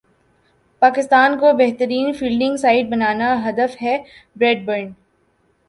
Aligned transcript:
پاکستان 0.81 1.37
کو 1.39 1.51
بہترین 1.57 2.11
fielding 2.13 2.55
side 2.57 2.89
بنانا 2.89 3.33
ہدف 3.45 3.81
ہے 3.81 3.97
بریڈ 4.35 4.65
برن 4.65 4.89